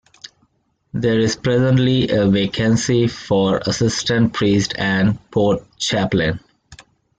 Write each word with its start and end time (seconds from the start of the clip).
There 0.93 1.19
is 1.19 1.35
presently 1.35 2.09
a 2.09 2.25
vacancy 2.27 3.05
for 3.07 3.57
Assistant 3.67 4.33
Priest 4.33 4.73
and 4.75 5.19
Port 5.29 5.63
Chaplain. 5.77 6.39